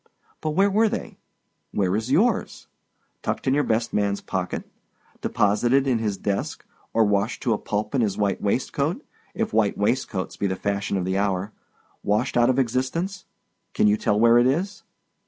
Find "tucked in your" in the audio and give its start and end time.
3.21-3.63